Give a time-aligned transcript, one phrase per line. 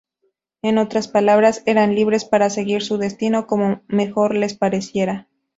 [0.63, 5.27] En otras palabras, eran libres para seguir su destino como mejor les pareciera.